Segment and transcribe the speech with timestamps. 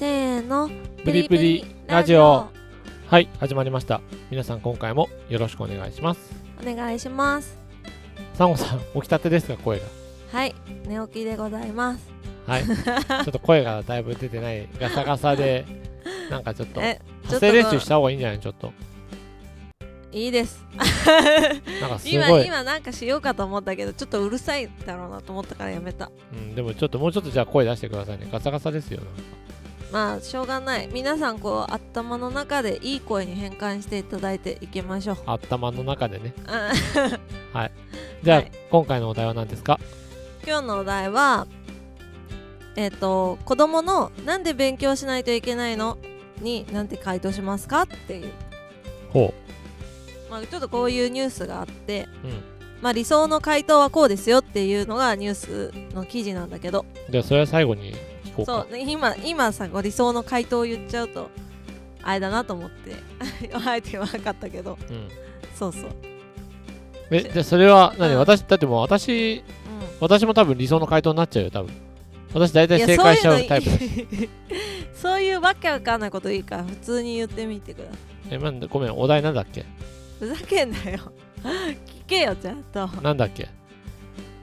[0.00, 0.70] せーの。
[1.04, 2.48] プリプリラジオ。
[3.06, 4.00] はい始まりました。
[4.30, 6.20] 皆さん今回もよろしくお願いします。
[6.58, 7.58] お願いします。
[8.32, 9.84] サンゴさん起きたてですか声が。
[10.32, 10.54] はい
[10.86, 12.10] 寝起きでございます。
[12.46, 12.64] はい。
[12.64, 15.66] ちょっと声がだいぶ出てないガサガサで
[16.30, 18.40] なんかちょっとえ発声練習した方がいいんじゃない？
[18.40, 18.72] ちょっと。
[20.12, 20.64] いいです。
[21.78, 26.10] なんかす今今なんかしようかと思ったけどちょっとうるさいだろうなと思ったからやめた。
[26.32, 28.30] うん、でもちょっともうちょっとじゃあ声出してくださいね。
[28.32, 29.02] ガサガサですよ
[29.92, 30.88] まあしょうがない。
[30.92, 35.16] 皆さんこう頭の中でいい声に変換していただいていきましょう。
[35.26, 36.32] 頭の中でね。
[36.36, 36.44] うん。
[38.22, 38.52] じゃあ、はい。
[38.70, 39.80] 今回のお題は何ですか？
[40.46, 41.46] 今日のお題は
[42.76, 45.98] えっ、と子供の「なんで勉強しないといけないの?」
[46.40, 48.30] になんて回答しますかっていう、
[49.12, 49.34] ほ
[50.30, 52.42] まあ、ちょっとこういうニュースがあって、ううん。
[52.80, 56.86] まあ、理想の回答はこうですよっていうのがニュースの記事なんだけど。
[57.10, 57.96] じゃあそれは最後に聞
[58.46, 58.66] こうか。
[58.68, 61.30] そうね今今さこう理想の回答を言っちゃうと
[62.02, 62.94] あれだなと思って
[63.52, 64.78] あえて言わなかったけど。
[64.90, 65.08] うん。
[65.54, 65.90] そうそう、
[67.10, 68.18] えじゃあそれは何、うん。
[68.18, 69.42] 私だってもう私う
[70.00, 71.72] 私も多分理想の回答になっちゃうよ多分。
[72.32, 74.28] 私大ん、体正解しちゃうタイプだしプ
[74.96, 77.96] そういうわけわかんないこといいから普通に言ってみてください。
[78.30, 79.64] えなんだごめんお題なんだっけ？
[80.18, 81.00] ふざけんなよ。
[81.42, 81.74] 聞
[82.06, 83.48] けよちゃんとなんだっけ？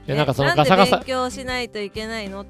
[0.06, 2.44] えなんかそのガサガサ勉強しないといけないの？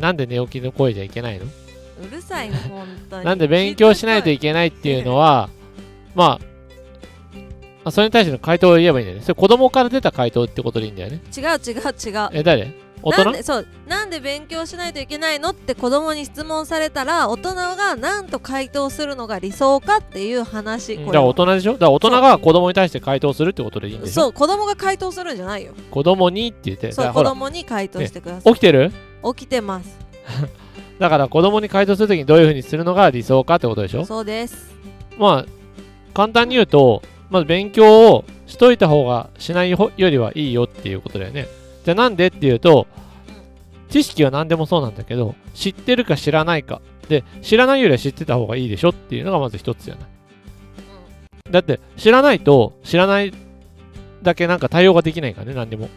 [0.00, 1.44] なんで寝起きの声じゃいけないの？
[1.44, 3.24] うるさいの本当に。
[3.26, 5.50] なんで勉強しないといけないっていうのは
[6.14, 6.40] ま
[7.84, 9.22] ああそれに対しての回答を言えばいいんだよね。
[9.22, 11.20] それ子供から出た回答ってことでいいんだよね。
[11.36, 12.28] 違う違う違う。
[12.32, 12.74] え誰？
[13.02, 13.24] 大人？
[13.24, 20.96] なんでそうなんで勉強しないといけないのって子供に質問されたら大人が何と回答するのが理想かっていう話。
[20.96, 21.72] これじゃあ大人でしょ？
[21.72, 29.98] だから大人が子供に対して回答するってことでいいんでしょそう子供が回答するんじゃないよ子供にって言ってそう子供に回答してください起きてる起きてます。
[30.98, 34.04] だから子供に回答するときにどういうふうにするのが理想かってことでしょ？
[34.04, 34.74] そうです。
[35.18, 35.50] まあ
[36.12, 41.46] 簡単に言うとまず勉強をしといた方がしないよりはいいよっていうことだよね。
[41.84, 42.86] じゃあなんでっていうと
[43.88, 46.80] 知識は何でもそうなんだけど知ってるか知らないか。
[47.08, 50.04] で知らないよりは知ってた方がいいでしょっていうのがまず一つじゃない？
[51.50, 53.32] だって知らないと知らない
[54.22, 55.88] だけなんか対応ができないからね何でも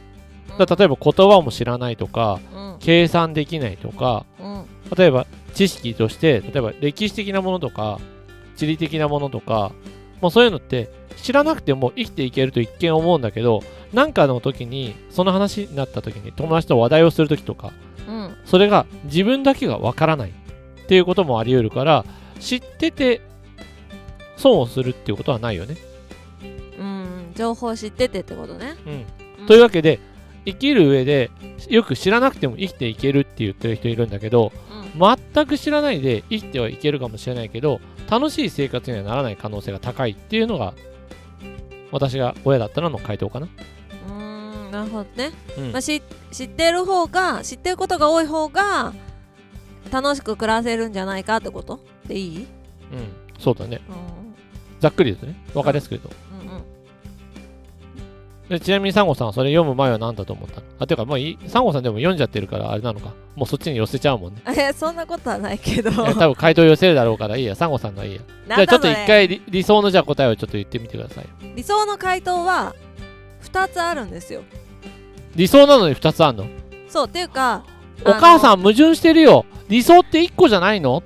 [0.58, 2.78] だ例えば言葉も知らないとかうん。
[2.80, 4.66] 計算できないとかうん。
[4.96, 8.00] 例えば知識として例えば歴史的なものとか
[8.56, 9.72] 地理的なものとか
[10.22, 13.62] もうそういうのって知らなくても生きていけると一見思うんだけど
[13.94, 17.72] 何かの時にその話になった時に友達と話題をする時とか
[18.08, 18.35] うん。
[18.46, 22.06] それが自分だけがわからないっていうこともあり得るから
[22.40, 23.22] 知ってて
[24.35, 25.78] 損をするっていうことはないよね。
[26.80, 27.31] うん。
[27.35, 28.75] 情報知っててってことね。
[28.85, 29.06] うん、
[29.41, 29.47] うん。
[29.47, 30.00] というわけで
[30.46, 31.31] 生きる上で
[31.70, 34.52] よく知らなくても生きていけるって言ってる人いるんだけど
[34.96, 40.74] うん全く知らないで生きてはいけるかもしれないけど楽しい生活にはならない可能性が高いっていうのが
[41.92, 43.48] 私が親だったらの回答かな。
[44.08, 44.14] うー
[44.70, 46.02] んなるほどね、うんまあ、し
[46.32, 48.94] 知ってる方が知ってることが多い方が
[49.92, 51.80] 楽しく暮らせるんじゃないかってこと？
[52.08, 52.46] でいい、うん、
[53.40, 53.82] そうだね。
[53.88, 53.96] うん
[54.80, 55.36] ざっくり言うとね。
[55.53, 56.09] わかりやすく言うと。
[58.50, 60.59] でちなみにサンゴさんはそれ読む前は何だと思った？
[60.59, 63.14] のあ、ていうかもういい、サンゴさんでも読んじゃってるからあれなのか？
[63.36, 64.42] もうそっちに寄せちゃうもんね。
[64.58, 67.56] えそんなことはないけど 多分回答寄せるだろうからいいや。
[67.56, 68.22] サンゴさんがいいや。
[68.48, 71.26] じゃあちょっと一回理理想のじゃあ答えをちょっと言ってみてください。
[71.56, 72.76] 理想の回答は
[73.44, 74.42] 2つあるんですよ
[75.36, 76.46] 理想なのに2つあんの？
[76.90, 77.64] そうっていうか
[78.06, 81.02] お母さんん矛盾してるよ理想って1個じゃないの？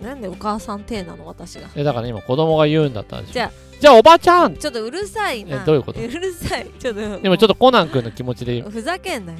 [0.00, 1.68] なんでお母さん体なの私が？
[1.76, 4.56] えだから今子供が言うんだったんでしょじゃあじゃあおばちゃん。
[4.56, 5.62] ちょっとうるさいな。
[5.62, 6.00] えどういうこと？
[6.00, 6.66] うるさい。
[6.78, 7.18] ちょっと。
[7.18, 9.38] でもちょっとコナン君の気持ちでふざけんなよ。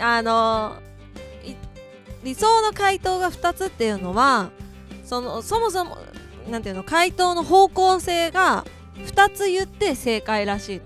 [0.00, 0.76] あの
[1.44, 1.54] い
[2.24, 4.50] 理想の回答が2つっていうのは
[5.04, 5.98] そのそもそも
[6.50, 6.82] なんていうの？
[6.82, 8.64] 回答の方向性が
[9.06, 10.76] 2つ言って正解らしい。
[10.78, 10.82] うん。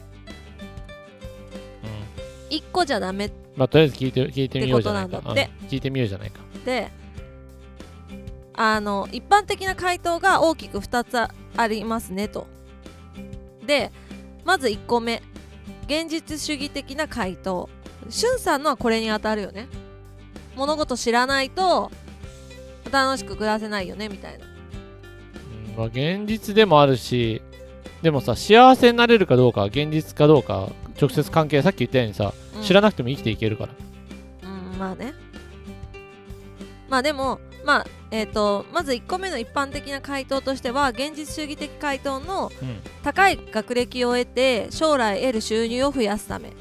[2.51, 3.33] 1個じゃダメ。
[3.57, 5.19] まあとりあえず聞いて聞いてみようじゃないか。
[5.71, 6.41] 聞いてみようじゃないか。
[6.67, 6.91] で
[8.63, 11.19] あの一般的な回答が大きく2つ
[11.57, 12.47] ありますねと。
[13.67, 13.91] で
[14.45, 15.23] まず1個目。
[15.87, 17.69] 現実主義的な回答。
[18.09, 19.67] しゅんさんのはこれに当たるよね。
[20.57, 21.91] 物事知らないと
[22.93, 24.45] 楽しく暮らせないよねみたいな。
[24.45, 24.49] う
[25.73, 27.43] んまあ現実でもあるし
[28.03, 30.69] でもさ幸せになれるかどうかは現実かどうか
[31.01, 32.63] 直接関係さっき言ったようにさうん。
[32.63, 33.73] 知らなくても生きていけるから。
[34.45, 35.15] うんまあね。
[36.89, 42.81] まあでもまあえっ、とまず1個目の一般的な回答としては現実主義的回答のうん。
[43.03, 46.55] 高い学歴を得て将来得る収入を増やすため、うん。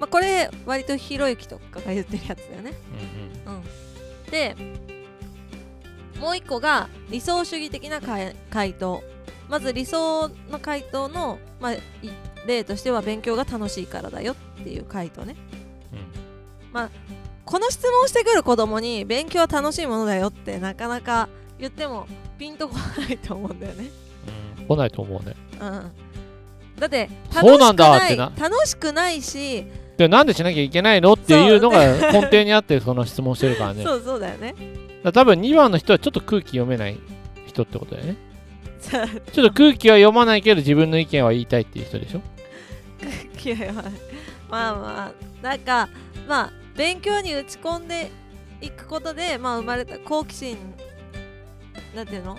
[0.00, 2.74] まあ、これ割とひろゆきとかが言ってるやつだよね。
[3.46, 4.54] うん、で
[6.20, 9.02] もう一個が理想主義的な回回答。
[9.48, 11.80] まず理想の回答の、まあ、い
[12.46, 15.36] 例としては勉強が楽しいからだよっていう回答ね。
[15.92, 16.06] うんうん。
[16.72, 16.90] まあ
[17.54, 23.90] この質問してくる子供に勉強は楽しいものだよってなかなか言ってもピンとこないと思うんだよね。
[24.58, 24.66] うん。
[24.66, 25.36] 来ないと思うね。
[25.52, 25.92] うん、
[26.76, 29.66] だって楽しくないな楽しくないし、
[29.96, 31.78] でなんでしなきゃいけないのっていうのが
[32.10, 33.84] 根底にあってその質問してるからね。
[33.84, 34.56] そうそうだよね。
[35.04, 36.98] ら多分2番の人はちょっと空気読めない
[37.46, 38.16] 人ってことだよね。
[38.80, 42.20] さちょっと空気は読まないけど自分の意見は言いたいっていう人でしょ。
[43.46, 43.60] いやい。
[43.60, 45.88] やまあまあなんか
[46.26, 48.10] まあ勉強に打ち込んで
[48.60, 50.56] いくことでまあ生まれた好奇心
[51.94, 52.36] なんていうの？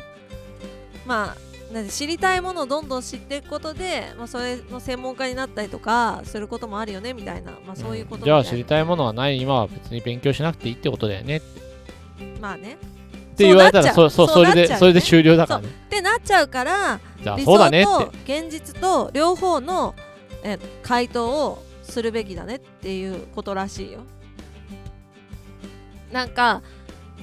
[1.05, 9.41] まあなんて知りたいものをどんどん知っていくことで、まあ、それの専門家になったりとかすることもあるよねみたいな、まあ、そういうことじゃあ知りたいものはない。
[9.41, 11.37] 今は別に勉強しなくていいってことだよね。
[11.37, 11.45] って
[12.39, 12.77] まあね。
[13.37, 14.67] 言われたらそそそうそれなっちゃうそうなっちゃうね。
[14.67, 15.67] でそれで終了だからね。
[15.67, 17.85] ってなっちゃうから理じゃあそうだ想ね
[18.23, 19.95] 現実と両方の
[20.43, 23.99] え回答をするべきだねっていうことらしいよ
[26.11, 26.61] なんか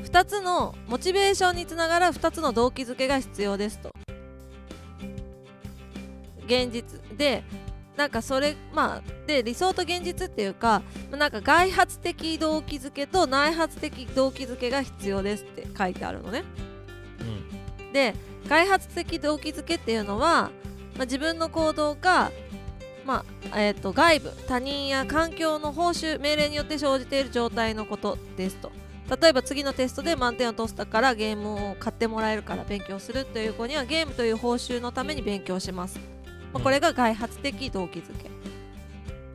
[0.05, 3.91] 2つのモチベーションにつながる2つの動機づけが必要ですと。
[6.47, 7.01] 現実。
[7.17, 7.45] で
[7.97, 16.43] なんかそれまあで理想と現実っていうかまあなんか外発的動機づけと内発的動機づけが必要ですって書いてあるのね。
[17.21, 17.93] うん。
[17.93, 18.15] で
[18.49, 20.51] 開発的動機づけっていうのは、
[20.97, 22.33] まあ、自分の行動が、
[23.05, 28.71] まあえー、と外部他人や環境の報酬命令によって生じている状態のことですと。
[29.21, 35.99] 例えば次のテストで満点を取ったからゲームを買ってもらえるから勉強するという子にはゲームという報酬のために勉強します、
[36.53, 38.31] まあ、これが外発的動機づけ。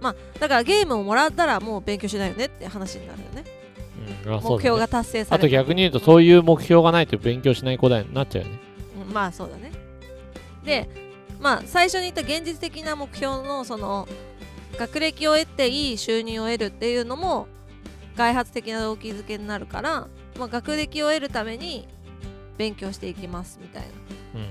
[0.02, 3.44] まあだからゲームをもらったらもう勉強しないよねって話になるよね。
[4.26, 5.50] うん目標が達成さあれる。
[5.50, 8.60] と逆に言うとそういう目標がないと勉強しない子だになっちゃうよね。
[9.08, 9.72] うんまあそうだね。
[10.64, 11.07] で
[11.40, 14.08] まあ最初に言った現実的な目標のその
[14.78, 17.48] 学歴を得ていい収入を得るっていうのも
[18.16, 20.08] 外発的な動機づけになるから、
[20.38, 21.88] まあ、学歴を得るために
[22.58, 23.88] 勉強していきますみたいな、
[24.36, 24.42] うん。
[24.42, 24.44] う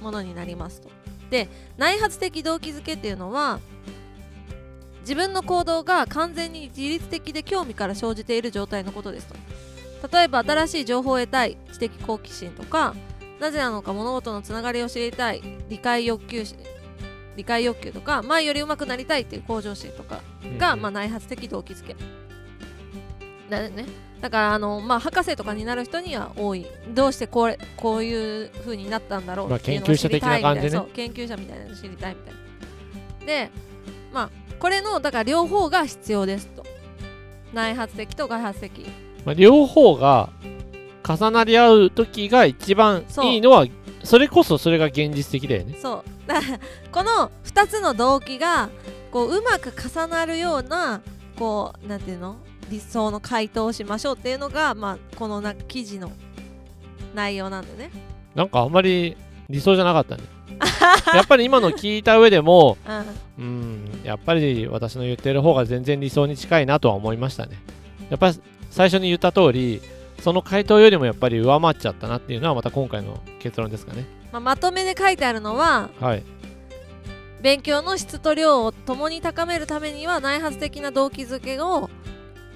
[0.00, 0.88] ん、ものになりますと。
[1.30, 3.58] で内発的動機づけっていうのは
[5.00, 9.34] 自分の行動が完全に自律的で興味から生じている状態のことですと。
[10.12, 12.94] 例えば新しい情報を得たい知的好奇心とか
[13.40, 15.42] なぜなのか物事のつながりを知りたい。
[15.68, 16.54] 理解欲求し
[17.36, 20.20] 理解欲求とか前より上手くなりたいっていう向上心とか
[20.58, 21.96] が、うんまあ、内発的動機づけ。
[23.50, 23.86] だよね。
[24.20, 26.66] だからあの、まあ、博士とかになる人には多い。
[26.94, 30.70] どうしてこれこういう風になったんだろうまあっていうのを知りたいみたいな、研究者的な感じね。
[30.70, 32.34] そう研究者みたいなの知りたいみたい
[33.20, 33.26] な。
[33.26, 33.50] で
[34.12, 36.64] まあこれのだから両方が必要ですと。
[37.52, 38.86] 内発的と外発的。
[39.24, 40.30] まあ、両方が
[41.06, 43.66] 重なり合う時が一番いいのは
[44.02, 45.76] それこそそれが現実的だよね。
[45.80, 46.28] そう。
[46.28, 46.60] だから
[46.90, 48.70] この2つの動機が
[49.10, 51.02] こううまく重なるような
[51.38, 52.36] こうなんていうの？
[52.70, 56.10] 理想の回答をしましょうっていうのが、まあ、このな記事の
[57.14, 57.90] 内容なんでね。
[58.34, 59.16] なんかあんまり
[59.48, 60.22] 理想じゃなかったね。
[61.14, 62.78] やっぱり今の聞いた上でも
[63.38, 63.44] うん。
[63.44, 67.58] うんやっぱり私の言ってる方が全然理想に近いなとは思いましたね。
[68.10, 68.40] やっぱり
[68.70, 69.80] 最初に言った通り
[70.20, 74.06] その回答よりもやっぱり上回っちゃったなっていうのはまた今回の結論ですかね。
[74.32, 76.22] まあ、まとめで書いてあるのははい。
[77.42, 81.90] 勉強の質と量を共に高めるためには内発的な動機づけを、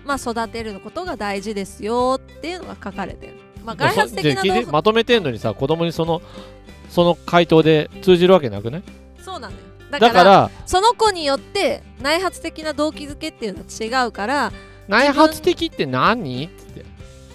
[0.06, 3.34] まあ、育てることが大事ですよっていうのが書かれてる。
[3.64, 6.22] まあ、外発的な動まとめてんのにさ子供にその
[6.88, 8.82] その回答で通じるわけなくない？
[9.22, 9.60] そうなのよ。
[9.90, 14.52] だからだからその子によって内発的な動機づけっていうのは違うから
[14.86, 16.46] 内発的って何？
[16.46, 16.86] って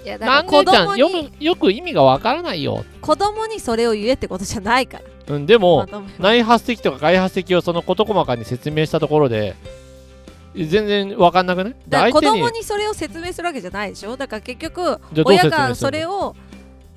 [0.03, 0.98] いやだなんから子でじゃん。
[0.98, 5.36] 供によく意味がわからないよ、子供にそれを言えってことじゃないから。
[5.36, 6.13] うん、でも、まとめは。
[6.19, 9.55] 内発的とか外発的をその事細かに説明したところで
[10.55, 11.75] 全然わかんなくない？
[11.88, 12.43] だから子相手に。
[12.43, 14.17] 供にそれを説明するわけじゃないでしょ？
[14.17, 15.75] だから結局じゃあどう親が説明するの？
[15.75, 16.36] それを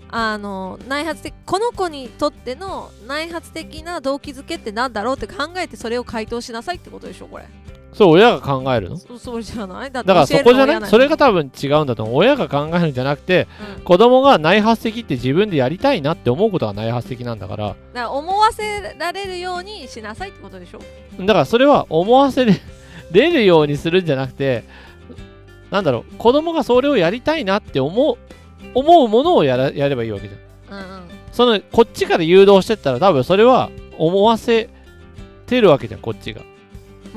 [0.08, 7.46] あの内発的この子にとっての内発的な動機づけってなんだろうって考えてそれを回答しなさいってことでしょこれ
[7.96, 8.98] そう親が考えるの？
[8.98, 9.90] そそうじゃない？
[9.90, 10.90] だからそこじゃない？
[10.90, 12.16] それが多分違うんだと思う。
[12.16, 13.48] 親が考えるんじゃなくて
[13.78, 13.84] うん。
[13.84, 17.68] 子供が内発的って自分でやりたいなって思うことが内発的なんだから。
[17.68, 20.80] だから思わせられるようにしなさいってことでしょ？
[21.18, 22.60] だからそれは思わせれ
[23.12, 24.64] れるようにするんじゃなくて
[25.70, 26.16] なんだろう？
[26.18, 28.16] 子供がそれをやりたいなって思う
[28.74, 30.78] 思うものをやらやればいいわけじゃん。
[30.78, 31.08] うんうん。
[31.32, 34.68] そのこっちから誘導してったら多分それは思わせ
[35.46, 36.42] てるわけじゃんこっちが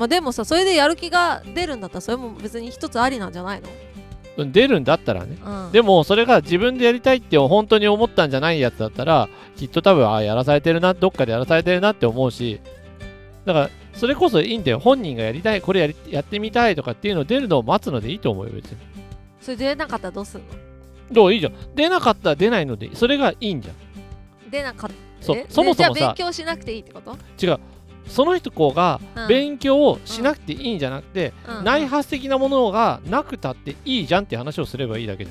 [0.00, 3.68] まあでもさそれでやる気が出るんだったらそれも別に一つありなんじゃないの？
[4.38, 5.36] うん出るんだったらね。
[5.44, 5.72] うん。
[5.72, 12.62] でもそれが自分でやりたいって本当に思ったんじゃないやつだったらきっと多分あやらされてるなどっかでやらされてるなって思うし
[13.44, 14.78] だからそれこそいいんだよ。
[14.78, 18.78] 本人がやりたいこれやりやってみたいとかっていうの出るのを待つのでいいと思うよ別に。
[19.42, 20.46] それ出なかったらどうすんの？
[21.12, 21.34] どう？
[21.34, 21.52] いいじゃん。
[21.74, 23.74] 出なかったら出ないのでそれがいいんじゃん。
[24.50, 25.94] 出なかったそそもそもさ。
[25.94, 27.14] じゃあ勉強しなくていいってこと、
[27.44, 27.58] 違う
[28.10, 29.28] その人子がうん。
[29.28, 31.64] 勉強をしなくていいんじゃなくて、うん。
[31.64, 35.30] 内発的なものがなくたっていいじゃんって話をすればいいだけじ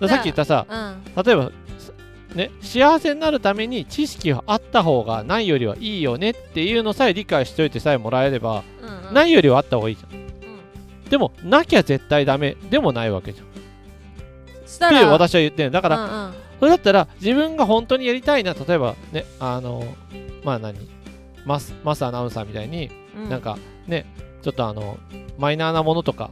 [0.00, 1.22] ゃんさっき言ったさうん。
[1.24, 1.92] 例えばす
[2.34, 9.14] ね幸せになるために知識があった方がないよりはいいよねっていうのさえ理解しておいてさえもらえれば、うんうん。
[9.14, 10.18] ないよりはあった方がいいじゃん。
[10.18, 11.10] うん。
[11.10, 13.46] でもなきゃ絶対ダメでもないわけじゃん。
[13.46, 13.48] っ
[14.66, 16.34] したらて私は言ってるだから、うんうん。
[16.60, 19.84] それだったら自分が本当にやりたいな例えばねあの
[20.44, 21.01] まあ何？
[21.44, 23.28] マスマスアナウンサーみたいにうん。
[23.28, 24.06] なんかね、
[24.42, 24.98] ちょっとあの、
[25.38, 26.30] マイナーなものとか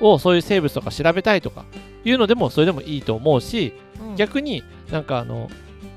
[0.00, 1.64] を、そういう生物とか調べたいとか
[2.04, 4.16] いうのでも、それでもいいと思うし、うん。
[4.16, 5.50] 逆になんかあの、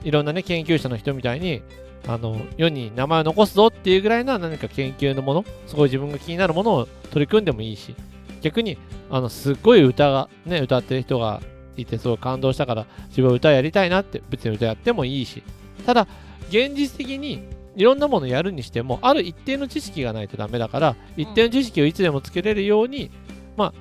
[0.04, 1.62] いろんなね、研究者の人みたいに、
[2.08, 7.96] あの、世に名前を残すぞっていうぐらいな何か研究のもの、すごい自分が気になるものを取り組んでもいいし、
[8.42, 8.78] 逆に、
[9.10, 11.42] あの、すっごい歌が、ね、歌ってる人が
[11.78, 15.42] いて、すごい感動したから、自分は歌やりたいなって、別に歌やってもいいし、
[15.86, 16.08] ただ、
[16.50, 17.42] 現実的に
[17.76, 23.12] いろんなものやるにしても、ある一定の知識がないとダメだから、一定の知識をいつでもつけれるように、
[23.58, 23.74] まあ、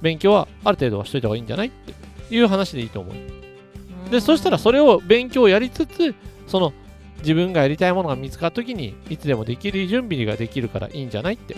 [0.00, 4.10] 勉強はある程度はしといた方がいいんじゃないっていう話でいいと思う。
[4.10, 6.14] で、そしたらそれを勉強をやりつつ、
[6.46, 6.72] その
[7.18, 11.56] 自分がやりたいものが見つかった時に、いつでもできる準備ができるからいいんじゃないって。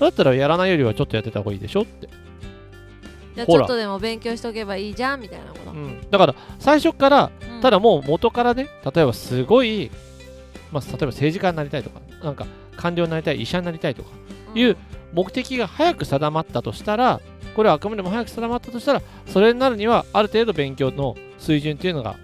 [0.00, 2.08] だったらやらないよりはちょっとやってた方がいいでしょって。
[3.34, 6.10] じゃあちょっとでも勉強しとけばいいじゃんみたいなこと、うん。
[6.10, 9.90] だから、最初から、うんただもう元からね、例えばすごい、
[10.72, 12.46] まあ、例えば政治家になりたいとか、なんか
[12.76, 14.10] 官僚になりたい、医者になりたいとか、
[14.54, 14.76] いう
[15.12, 17.20] 目的が早く定まったとしたら、
[17.54, 22.16] これはあくまでも早く定まったとしたら、それになるにはある程度勉強の水準っていうのが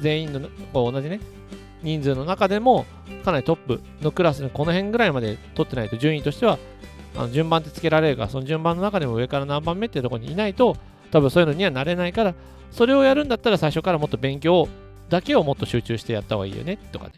[0.00, 0.40] 全員の
[0.72, 1.20] こう同じね、
[1.82, 2.86] 人数の中でも
[3.24, 6.58] かなりトップのクラスのこの辺ぐらいまで取ってないと順位としては
[7.16, 10.76] あの順番ってつけられるから、その順番の中でも上から何番目っていうところにいないと、
[11.10, 12.34] 多分そういうのにはなれないから、
[12.70, 14.68] それをやるんだったら最初からもっと勉強
[15.08, 17.12] だけをもっと集中してやった方がいいよねとかね。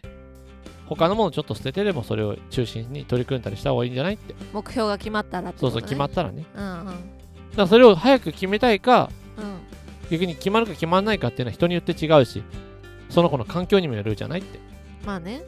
[0.95, 4.35] 他のものちょっと捨ててでもそれを中心に取り組んだりした方がいいんじゃないって。
[4.51, 6.45] 目標が決まったらってそうそう、ことね決まったらね。
[6.53, 6.95] うんうんだか
[7.63, 9.61] らそれを早く決めたいか、うん
[10.09, 12.43] 逆に決まるか決まらないかっていうのは人によって違うし、
[13.09, 14.59] その子の環境にもよるじゃないって。
[15.05, 15.41] まあね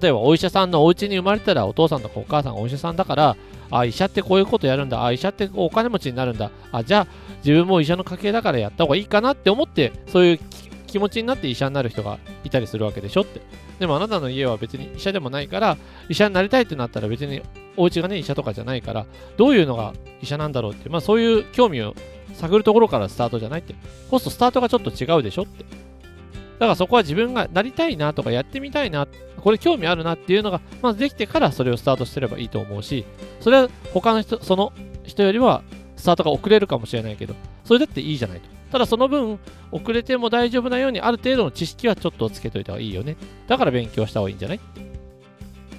[0.00, 3.36] 例えばお医者さんのお家に生まれたらお父さんとかお母さんがお医者さんだから、
[3.70, 7.06] あ、医者ってこういうことやるんだ、あ、医者ってお金持ちになるんだ、あ、じゃあ
[7.38, 10.61] 自分も医者の家系だからやった方がいいかなって思って、そういうき
[10.92, 13.40] 気持ちになって医者になる人がいたりするわけでしょって。
[13.80, 17.42] でもあなたの家は別に医者でもないから、医者になりたいってなったら別に
[17.76, 19.06] お家がね、医者とかじゃないから、
[19.38, 21.94] どういうのが医者なんだろうって、まあそういう興味を
[22.34, 23.74] 探るところからスタートじゃないって。
[24.10, 25.64] そうするとスタートがちょっと違うでしょって。
[25.64, 29.08] だからそこは自分がなりたいなとかやってみたいな、
[29.40, 33.04] これ興味あるなっていうのがまずできてからそれをスタートすればいいと思うし、
[33.40, 34.72] それは他の人、その
[35.04, 35.62] 人よりは
[35.96, 37.34] スタートが遅れるかもしれないけど、
[37.64, 38.61] それだっていいじゃないと。
[38.72, 39.38] ただその分、
[39.70, 43.16] 遅れても大丈夫なようにある程度の知識はちょっとつけといた方がいいよね。
[43.46, 44.60] だから勉強した方がいいんじゃない？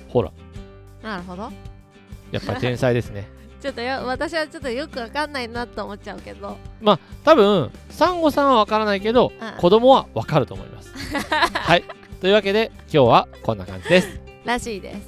[0.10, 0.32] ほら、
[1.02, 1.52] なるほど
[2.32, 3.28] やっぱり天才ですね。
[3.62, 10.94] ちょっとよ私はちょっとよくわかんないなと思っちゃうけどまあ、多分、サンゴさんはわからないけど、うん子供はわかると思います。
[11.54, 11.84] はい。
[12.22, 14.20] というわけで、今日はこんな感じです。
[14.46, 15.00] らしいです、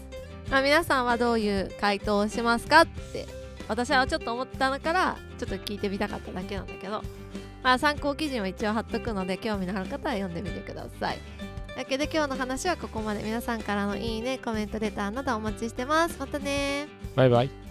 [0.49, 3.25] まあ、皆さんはどういう回答をしますかって
[3.67, 7.03] 私はちょっと思ったのからちょっと聞いてみたかっただけなんだけど
[7.65, 11.17] まあ参考記事も一応貼っとくので興味のある方は読んでみてください。
[11.75, 13.23] だけど今日の話はここまで。
[13.23, 16.15] 皆さんからのいいねコメントレターなどお待ちしてます。
[16.19, 17.64] またねバイバイ。